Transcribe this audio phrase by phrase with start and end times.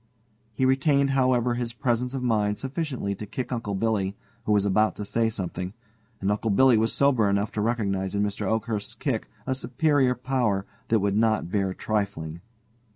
[0.55, 4.95] He retained, however, his presence of mind sufficiently to kick Uncle Billy, who was about
[4.95, 5.75] to say something,
[6.19, 8.47] and Uncle Billy was sober enough to recognize in Mr.
[8.47, 12.41] Oakhurst's kick a superior power that would not bear trifling.